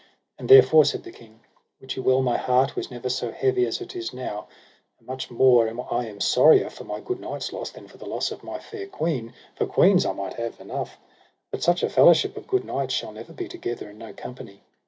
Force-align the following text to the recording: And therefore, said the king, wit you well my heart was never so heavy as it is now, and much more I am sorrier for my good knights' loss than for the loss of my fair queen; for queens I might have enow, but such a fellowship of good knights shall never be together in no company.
And 0.39 0.49
therefore, 0.49 0.83
said 0.83 1.03
the 1.03 1.11
king, 1.11 1.41
wit 1.79 1.95
you 1.95 2.01
well 2.01 2.23
my 2.23 2.35
heart 2.35 2.75
was 2.75 2.89
never 2.89 3.07
so 3.07 3.31
heavy 3.31 3.67
as 3.67 3.81
it 3.81 3.95
is 3.95 4.15
now, 4.15 4.47
and 4.97 5.05
much 5.07 5.29
more 5.29 5.69
I 5.93 6.07
am 6.07 6.19
sorrier 6.19 6.71
for 6.71 6.85
my 6.85 6.99
good 7.01 7.19
knights' 7.19 7.53
loss 7.53 7.69
than 7.69 7.87
for 7.87 7.97
the 7.99 8.07
loss 8.07 8.31
of 8.31 8.43
my 8.43 8.57
fair 8.57 8.87
queen; 8.87 9.35
for 9.53 9.67
queens 9.67 10.03
I 10.07 10.13
might 10.13 10.33
have 10.37 10.59
enow, 10.59 10.89
but 11.51 11.61
such 11.61 11.83
a 11.83 11.87
fellowship 11.91 12.35
of 12.35 12.47
good 12.47 12.65
knights 12.65 12.95
shall 12.95 13.11
never 13.11 13.31
be 13.33 13.47
together 13.47 13.91
in 13.91 13.99
no 13.99 14.11
company. 14.11 14.63